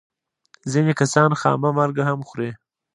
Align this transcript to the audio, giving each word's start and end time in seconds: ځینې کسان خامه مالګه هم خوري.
ځینې 0.71 0.91
کسان 0.99 1.31
خامه 1.39 1.69
مالګه 1.77 2.03
هم 2.09 2.19
خوري. 2.27 2.51